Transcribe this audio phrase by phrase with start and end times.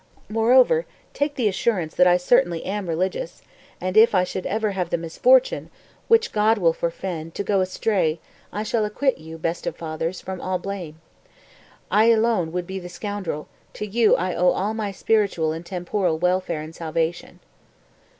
[0.29, 0.33] 252.
[0.33, 3.43] "Moreover take the assurance that I certainly am religious,
[3.79, 5.69] and if I should ever have the misfortune
[6.07, 8.19] (which God will forefend) to go astray,
[8.51, 10.99] I shall acquit you, best of fathers, from all blame.
[11.91, 16.17] I alone would be the scoundrel; to you I owe all my spiritual and temporal
[16.17, 17.39] welfare and salvation."